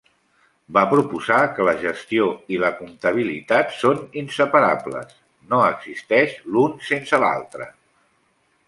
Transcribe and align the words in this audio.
Va 0.77 0.81
proposar 0.93 1.41
que 1.57 1.67
la 1.67 1.75
gestió 1.83 2.29
i 2.57 2.59
la 2.63 2.71
comptabilitat 2.79 3.77
són 3.83 4.01
inseparables, 4.23 5.15
no 5.53 5.61
existeix 5.69 6.37
l'un 6.57 6.77
sense 6.91 7.23
l'altre. 7.27 7.75